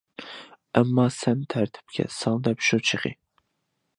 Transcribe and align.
ئەمما 0.79 1.05
سەن 1.17 1.43
تەرتىپكە 1.55 2.07
سال 2.17 2.43
دەل 2.49 2.57
شۇ 2.69 2.83
چېغى. 2.91 3.15